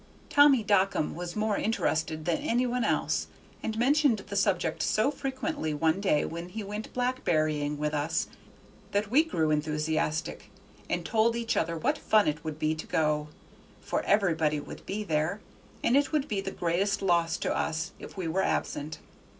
Tommy 0.31 0.63
Dockum 0.63 1.13
was 1.13 1.35
more 1.35 1.55
interested 1.57 2.25
than 2.25 2.37
any 2.39 2.65
one 2.65 2.83
else, 2.83 3.27
and 3.61 3.77
mentioned 3.77 4.17
the 4.17 4.35
subject 4.35 4.81
so 4.81 5.11
frequently 5.11 5.75
one 5.75 6.01
day 6.01 6.25
when 6.25 6.49
he 6.49 6.63
went 6.63 6.91
blackberrying 6.95 7.77
with 7.77 7.93
us, 7.93 8.25
that 8.93 9.11
we 9.11 9.23
grew 9.23 9.51
enthusiastic, 9.51 10.49
and 10.89 11.05
told 11.05 11.35
each 11.35 11.55
other 11.55 11.77
what 11.77 11.99
fun 11.99 12.27
it 12.27 12.43
would 12.43 12.57
be 12.57 12.73
to 12.73 12.87
go, 12.87 13.27
for 13.79 14.01
everybody 14.01 14.59
would 14.59 14.83
be 14.87 15.03
there, 15.03 15.39
and 15.83 15.95
it 15.95 16.11
would 16.11 16.27
be 16.27 16.41
the 16.41 16.49
greatest 16.49 17.03
loss 17.03 17.37
to 17.37 17.55
us 17.55 17.91
if 17.99 18.17
we 18.17 18.27
were 18.27 18.41
absent. 18.41 18.97